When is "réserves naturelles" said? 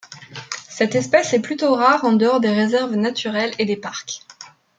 2.49-3.53